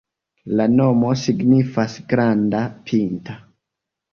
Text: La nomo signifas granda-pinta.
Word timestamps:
La 0.59 0.65
nomo 0.77 1.11
signifas 1.25 1.99
granda-pinta. 2.15 3.37